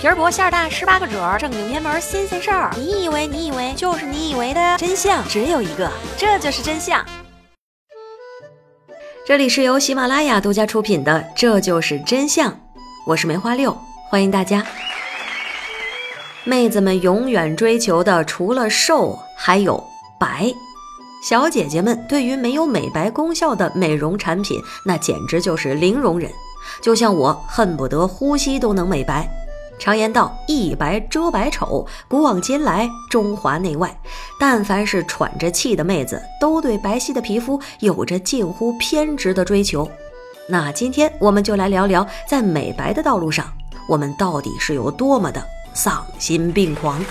[0.00, 2.70] 皮儿薄馅儿大，十八个褶儿，正经偏门新鲜事儿。
[2.74, 7.04] 你以为你以为就是你以为的真相只有一个，这就是真相。
[9.26, 12.50] 这里是由喜马拉雅独家出品的《这就是真相》，
[13.06, 13.76] 我是梅花六，
[14.08, 14.64] 欢迎大家。
[16.44, 19.84] 妹子们永远追求的除了瘦，还有
[20.18, 20.50] 白。
[21.22, 26.32] 小姐姐们对于没有美白功效的美容产品，那简直就是零容忍。
[26.80, 29.28] 就像我恨不得呼吸都能美白。
[29.80, 31.86] 常言道，一白遮百丑。
[32.06, 33.98] 古往今来，中华内外，
[34.38, 39.90] 但凡是喘着气的妹子，都对白皙的皮肤有着近乎偏执的追求。
[40.46, 43.50] 那今天我们就来聊聊，在美白的道路上，
[43.88, 45.42] 我们到底是有多么的
[45.72, 47.02] 丧心病狂。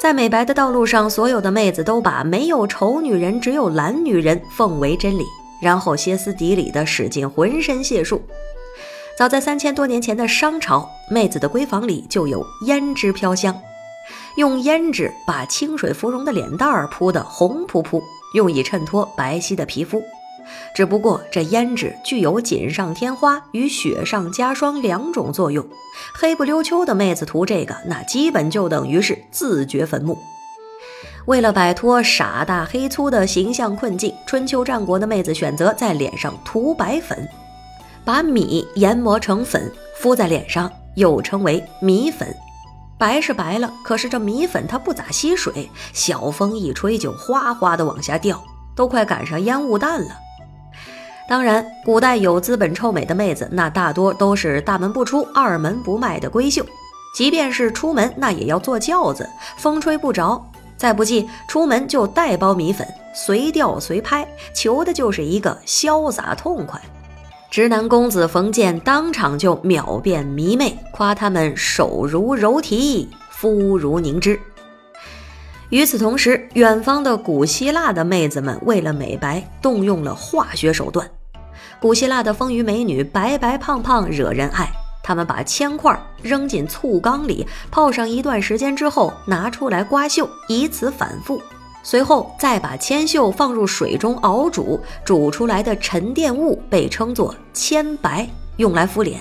[0.00, 5.24] 在美白的道路上，所有的妹子都把“没有丑女人，只有懒女人”奉为真理，
[5.60, 8.22] 然后歇斯底里地使尽浑身解数。
[9.18, 13.58] 早在三千多年前的商朝，妹子的闺房里就有胭脂飘香，
[14.36, 18.02] 用胭脂把清水芙蓉的脸蛋儿铺得红扑扑，
[18.34, 20.02] 用以衬托白皙的皮肤。
[20.74, 25.66] 只不过这胭脂具有锦上添花与雪上加霜两种作用，
[26.14, 30.18] 黑不溜秋的妹子涂这个，那基本就等于是自掘坟墓。
[31.26, 37.28] 为了摆脱傻大黑粗的形象困境，春秋战国的妹子选择在脸上涂白粉，
[38.04, 42.32] 把米研磨成粉敷在脸上，又称为米粉。
[42.96, 48.40] 白是白了，可是这米粉它不咋吸水，小风一吹就哗哗的往下掉，
[48.76, 50.10] 都快赶上烟雾弹了。
[51.28, 56.64] 当然，古代有资本臭美的妹子，那大多都是大门不出、二门不迈的闺秀。
[57.16, 60.40] 即便是出门，那也要坐轿子，风吹不着。
[60.76, 66.80] 再不济，出门就带包米粉，随钓随拍，求的就是一个潇洒痛快。
[67.50, 74.38] 直男公子冯健当场就秒变迷妹，夸他们手如柔荑，肤如凝脂。
[75.70, 81.08] 与此同时，远方的古希腊的妹子们为了美白，动用了化学手段。
[81.80, 84.70] 古希腊的丰腴美女白白胖胖，惹人爱。
[85.06, 91.40] 他们把铅块扔进醋缸里，泡上一段时间之后，拿出来刮锈，以此反复。
[91.84, 99.20] 随后再把铅锈放入水中熬煮，煮出来的沉淀物被称作铅白，用来敷脸。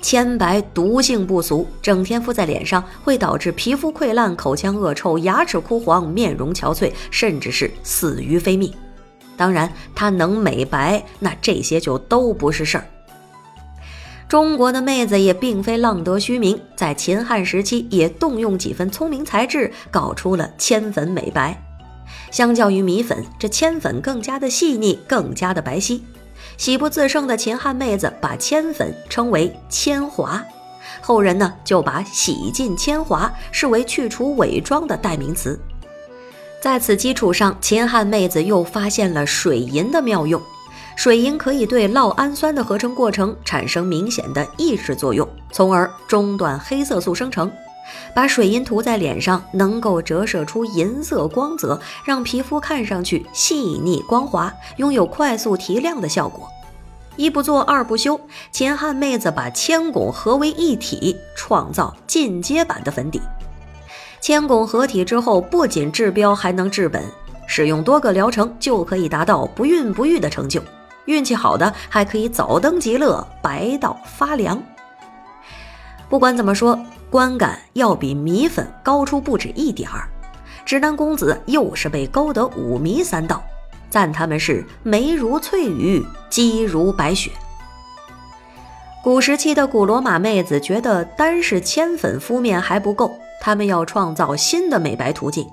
[0.00, 8.72] 铅白毒性不俗，整天敷在脸上会导致皮肤溃烂、口腔恶臭、牙齿枯黄、面容憔悴，甚至是死于非命。
[9.36, 12.86] 当然，它能美白，那这些就都不是事儿。
[14.28, 21.62] 中国的妹子也并非浪得虚名，在秦汉时期也动用几分聪明才智，搞出了铅粉美白。
[22.32, 26.00] 相较于米粉，这铅粉更加的细腻，更加的白皙。
[26.56, 30.44] 喜不自胜的秦汉妹子把铅粉称为铅华，
[31.00, 35.58] 后人呢就把洗尽铅华视为去除伪装的代名词。
[36.60, 40.42] 在此基础上，秦汉妹子又发现了水银的妙用。
[40.96, 47.52] 水银可以对酪氨酸的合成过程产生明显的抑制作用，从而中断黑色素生成。
[48.14, 56.48] 把水银涂在脸上，能够折射出银色光泽，让皮肤看上去细腻光滑，拥有快速提亮的效果。
[57.14, 58.18] 一不做二不休，
[58.50, 63.20] 秦汉妹子把铅汞合为一体，创造进阶版的粉底。
[64.20, 67.04] 铅汞合体之后，不仅治标，还能治本。
[67.46, 70.60] 使用多个疗程就可以达到不孕不育的成就。
[71.06, 74.62] 运气好的还可以早登极乐，白到发凉。
[76.08, 76.78] 不管怎么说。
[77.08, 80.08] 观感要比米粉高出不止一点儿，
[80.66, 83.40] 直男公子又是被勾得五迷三道，
[83.88, 87.30] 赞他们是眉如翠羽，肌如白雪。
[89.04, 95.48] 古时期的古罗马妹子觉得单是铅粉敷面还不够，他们要创造新的美白途径。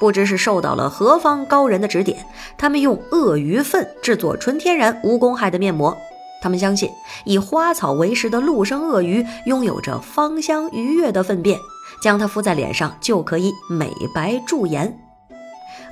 [0.00, 2.26] 不知是受到了何方高人的指点，
[2.58, 5.96] 他们用鳄鱼粪制作纯天然无公害的面膜。
[6.42, 6.90] 他们相信，
[7.24, 11.58] 以花草为食的陆生鳄鱼拥有着芳香愉悦的粪便，
[12.02, 14.98] 将它敷在脸上就可以美白驻颜。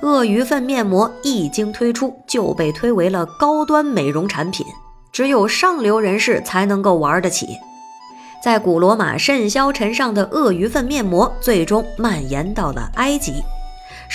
[0.01, 4.65] 鳄鱼粪面膜一经推出，就被推为了高端美容产品，
[5.11, 7.47] 只有上流人士才能够玩得起。
[8.43, 13.41] 在古罗马甚嚣尘上的鳄鱼粪面膜，最终蔓延到了埃及。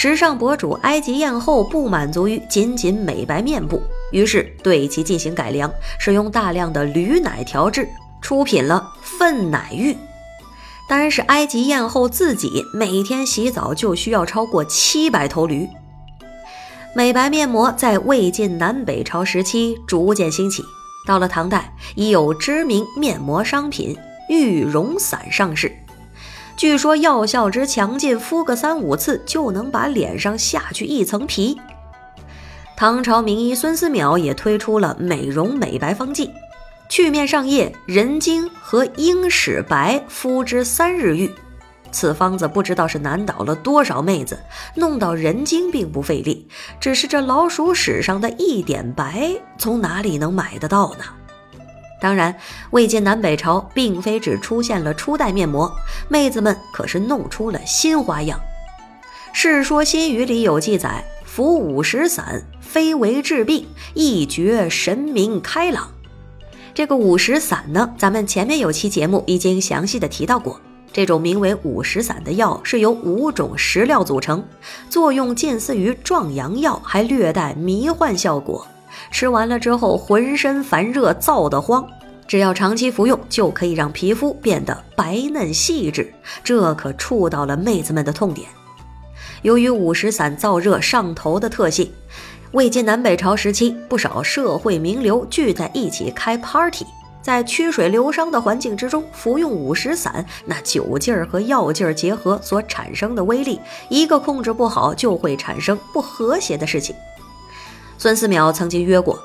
[0.00, 5.69] 时尚博主埃及艳后不满足于仅仅美白面部，于是对其进行改良，
[5.99, 7.89] 使用大量的驴奶调制，
[8.23, 9.97] 出品了粪奶浴。
[10.89, 15.69] 单是埃及艳后自己每天洗澡就需要超过七百头驴。
[16.95, 20.62] 美白面膜在魏晋南北朝时期逐渐兴起，
[21.09, 23.99] 到了唐代，已有知名面膜商品
[24.29, 25.77] 玉容散上市，
[26.59, 31.57] 据说药效之强劲，敷个三五次就能把脸上下去一层皮。
[32.77, 36.33] 唐朝名医孙思邈也推出了美容美白方剂，
[36.89, 41.33] 去面上液、人精和鹰屎白，敷之三日愈。
[41.93, 44.37] 此方子不知道是难倒了多少妹子，
[44.75, 46.49] 弄到人精并不费力，
[46.81, 51.05] 只是这老鼠屎上的一点白，从哪里能买得到呢？
[52.00, 52.35] 当然，
[52.71, 55.71] 魏晋南北朝并非只出现了初代面膜，
[56.09, 58.39] 妹子们可是弄出了新花样。
[59.33, 65.91] 《世说新语》里有记载：“服五石散，非为治病，一觉神明开朗。”
[66.73, 70.61] 这个五石散呢，咱们前面有期节目已经详细的提到过。
[70.93, 74.43] 这种名为五石散的药是由五种食料组成，
[74.89, 78.67] 作用近似于壮阳药，还略带迷幻效果。
[79.11, 81.87] 吃完了之后，浑身烦热，燥得慌。
[82.27, 86.12] 只要长期服用，就可以让皮肤变得白嫩细致。
[86.45, 88.49] 这可触到了妹子们的痛点。
[89.43, 91.91] 由于五石散燥热上头的特性，
[92.53, 96.85] 魏晋南北朝时期，不少社会名流聚在一起开 party。
[97.21, 106.95] 在曲水流觞的环境之中服用五石散，那酒劲儿和药劲儿结合所产生的威力，一个控制不好就会产生不和谐的事情。
[107.99, 109.19] 孙思邈曾经约过：“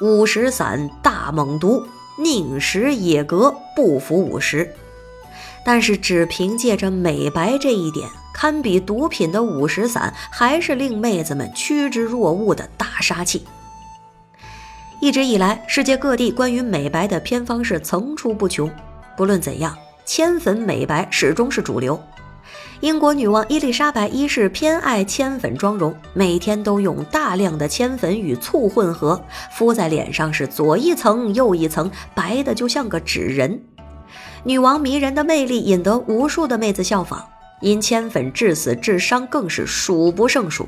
[0.00, 1.84] 五石散大猛毒，
[2.16, 4.72] 宁食也格，不服五石。”
[5.66, 13.44] 但是只凭借着美白这一点，堪比毒品的五石散，还是令妹子们趋之若鹜的大杀器。
[15.00, 18.70] 一直以来，世界各地关于美白的偏方是层出不穷。
[19.16, 22.00] 不论怎样，铅粉美白始终是主流。
[22.80, 29.22] 英国女王伊丽莎白一世偏爱铅粉妆容，每天都用大量的铅粉与醋混合
[29.52, 33.60] 敷在脸上，是左一层右一层，白的就像个纸人。
[34.44, 37.22] 女王迷人的魅力引得无数的妹子效仿，
[37.60, 40.66] 因铅粉致死致伤更是数不胜数。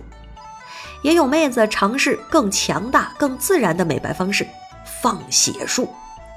[1.00, 4.46] 也有妹子尝试更强大、更自然的美白方式——
[5.00, 5.88] 放血术，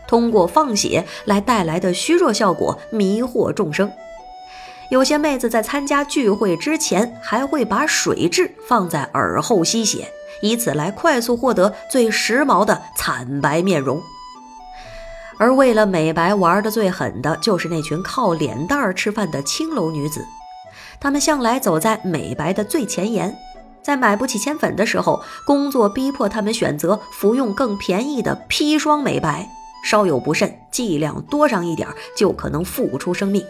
[0.08, 3.92] 通过放血来带来的虚弱效果迷惑众生。
[4.90, 10.08] 有些妹子在参加聚会之前，还会把水蛭放在耳后吸血，
[10.42, 14.02] 以此来快速获得最时髦的惨白面容。
[15.38, 20.24] 而为了美白玩的最狠的，就是那群靠脸蛋儿吃饭的青楼女子，
[21.00, 23.36] 她们向来走在美白的最前沿。
[23.82, 29.50] 在买不起铅粉的时候，工作逼迫他们选择服用更便宜的砒霜美白，
[29.84, 33.44] 稍有不慎，剂量多上一点就可能付出生命。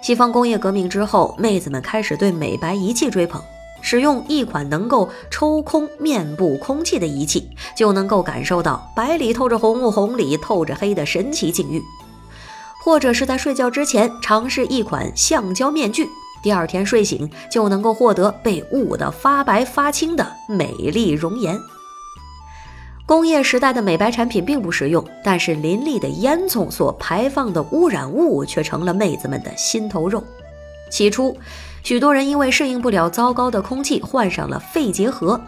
[0.00, 3.42] 西方工业革命之后，妹子们开始对美白仪器追捧，
[3.82, 11.82] 使用一款能够抽空面部空气的仪器，就能够感受到白里透着红，红里透着黑的神奇境遇，
[12.84, 16.08] 或者是在睡觉之前尝试一款橡胶面具。
[16.42, 21.58] 第二天睡醒就能够获得被捂得发白发青的美丽容颜。
[23.08, 30.22] 工业时代的美白产品并不实用，但是林立的烟囱所排放的污染物却成了妹子们的心头肉。
[30.90, 31.34] 起初，
[31.82, 35.40] 许多人因为适应不了糟糕的空气，患上了肺结核。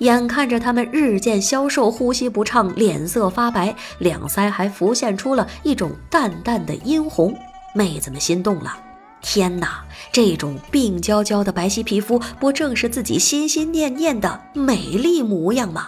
[0.00, 7.34] 眼看着他们日渐消瘦，呼吸不畅，脸色发白，两腮还浮现出了一种淡淡的殷红，
[7.74, 8.76] 妹子们心动了。
[9.22, 9.82] 天哪，
[10.12, 15.86] 这种病娇娇的白皙皮肤，不正是自己心心念念的美丽模样吗？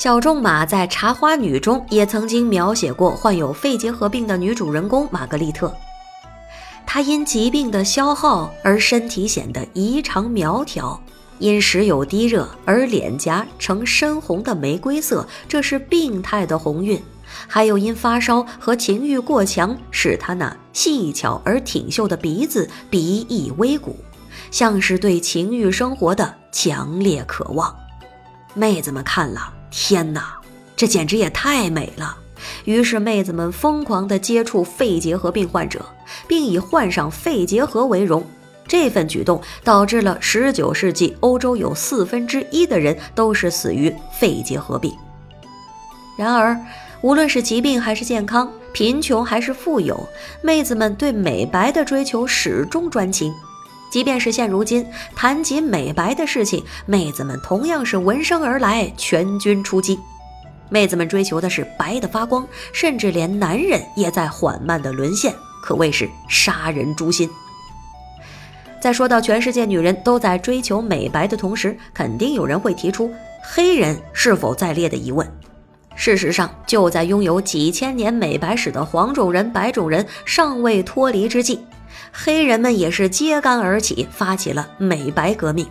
[0.00, 5.70] 小仲马在《茶花女》中也曾经描写过患有肺结核病的女主人公玛格丽特。
[6.86, 10.98] 她因疾病的消耗而身体显得异常苗条，
[11.38, 16.98] 因时有低热而脸颊呈深红的玫瑰色，这是病态的红晕。
[17.46, 23.94] 还有因发烧和情欲过强，使他那细巧而挺秀的鼻子鼻翼微鼓，
[24.50, 27.76] 像是对情欲生活的强烈渴望。
[28.54, 30.38] 妹子们看了，天哪，
[30.76, 32.16] 这简直也太美了！
[32.64, 35.84] 于是妹子们疯狂地接触肺结核病患者，
[36.26, 38.24] 并以患上肺结核为荣。
[38.66, 44.92] 这份举动导致了19世纪欧洲有四分之一的人都是死于肺结核病。
[46.18, 46.56] 然而。
[47.02, 50.06] 无论是疾病还是健康，贫穷还是富有，
[50.42, 53.32] 妹子们对美白的追求始终专情。
[53.90, 59.98] 即便是现如今，谈及美白的事情，妹子们同样是闻声而来，全军出击。
[60.68, 67.28] 妹子们追求的是白的发光，甚至连男人也在缓慢的沦陷，可谓是杀人诛心。
[68.80, 75.28] 在说到全世界女人都在追求美白的同时，肯定有人会提出黑人是否在列的疑问。
[75.96, 81.60] 事实上，就在拥有几千年美白史的黄种人、白种人尚未脱离之际，
[82.12, 85.66] 黑人们也是揭竿而起，发起了美白革命。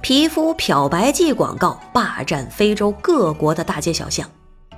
[0.00, 4.28] 皮肤漂白剂广告霸占非洲各国的大街小巷，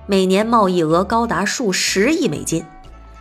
[0.07, 2.65] 每年贸易额高达数十亿美金。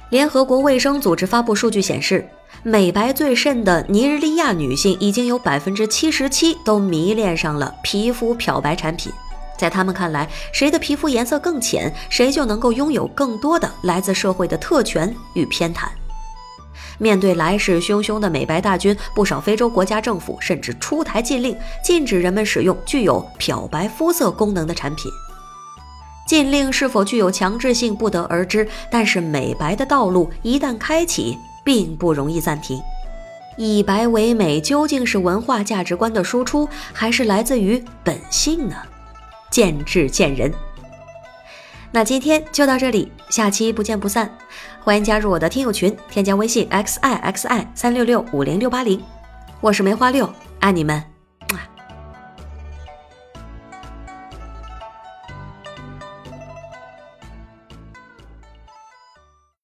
[0.10, 2.28] 联合国卫生组织发布数据显示，
[2.62, 9.12] 美白最甚的尼日利亚女性已经有百分之七十七都迷恋上了皮肤漂白产品。
[9.58, 15.88] 在他们看来，谁的皮肤颜色更浅，谁就能够拥有更多的来自社会的特权与偏袒。
[16.98, 25.12] 面对来势汹汹的美白大军，不少非洲国家政府甚至出台禁令，禁止人们使用具有漂白肤色功能的产品。
[26.26, 28.68] 禁令是否具有强制性，不得而知。
[28.90, 32.80] 但是，美白的道路一旦开启，并不容易暂停。
[33.58, 38.76] 以白为美，究竟是文化价值观的输出，还是来自于本性呢？
[39.52, 40.52] 见智见仁。
[41.96, 44.28] 那今天就到这里，下期不见不散。
[44.80, 49.00] 欢迎加入我的听友群，添加微信 x i x i 三六六五零六八零，
[49.62, 50.28] 我是梅花六，
[50.60, 51.13] 爱你们。